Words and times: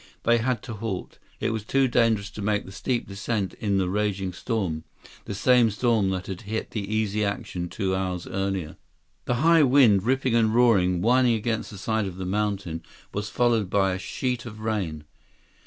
They 0.23 0.39
had 0.39 0.63
to 0.63 0.73
halt. 0.73 1.19
It 1.39 1.51
was 1.51 1.63
too 1.63 1.87
dangerous 1.87 2.31
to 2.31 2.41
make 2.41 2.65
the 2.65 2.71
steep 2.71 3.07
descent 3.07 3.53
in 3.59 3.77
the 3.77 3.87
raging 3.87 4.33
storm, 4.33 4.83
the 5.25 5.35
same 5.35 5.69
storm 5.69 6.09
that 6.09 6.25
had 6.25 6.41
hit 6.41 6.71
the 6.71 6.79
Easy 6.91 7.23
Action 7.23 7.69
two 7.69 7.93
hours 7.95 8.25
earlier. 8.25 8.77
125 9.25 9.25
The 9.25 9.35
high 9.47 9.61
wind, 9.61 10.01
ripping 10.01 10.33
and 10.33 10.55
roaring, 10.55 11.03
whining 11.03 11.35
against 11.35 11.69
the 11.69 11.77
side 11.77 12.07
of 12.07 12.15
the 12.17 12.25
mountain, 12.25 12.81
was 13.13 13.29
followed 13.29 13.69
by 13.69 13.93
a 13.93 13.99
sheet 13.99 14.47
of 14.47 14.61
rain. 14.61 15.03